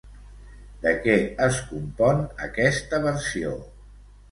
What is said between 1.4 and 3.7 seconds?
es compon aquesta versió?